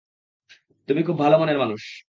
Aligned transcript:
তুমি 0.87 1.01
খুব 1.03 1.17
ভালো 1.19 1.35
মনের 1.37 1.57
মানুষ। 1.57 1.81